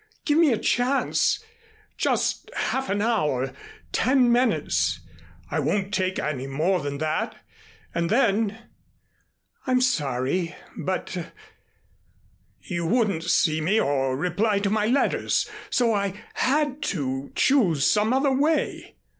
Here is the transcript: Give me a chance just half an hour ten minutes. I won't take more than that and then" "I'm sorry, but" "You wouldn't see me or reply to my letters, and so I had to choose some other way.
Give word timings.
Give 0.25 0.39
me 0.39 0.51
a 0.51 0.57
chance 0.57 1.45
just 1.95 2.49
half 2.55 2.89
an 2.89 3.03
hour 3.03 3.53
ten 3.91 4.31
minutes. 4.31 4.99
I 5.51 5.59
won't 5.59 5.93
take 5.93 6.17
more 6.49 6.79
than 6.79 6.97
that 6.97 7.35
and 7.93 8.09
then" 8.09 8.63
"I'm 9.67 9.79
sorry, 9.79 10.55
but" 10.75 11.31
"You 12.71 12.87
wouldn't 12.87 13.25
see 13.25 13.61
me 13.61 13.79
or 13.79 14.17
reply 14.17 14.57
to 14.61 14.71
my 14.71 14.87
letters, 14.87 15.45
and 15.47 15.57
so 15.69 15.93
I 15.93 16.19
had 16.33 16.81
to 16.97 17.31
choose 17.35 17.85
some 17.85 18.11
other 18.11 18.33
way. 18.33 18.95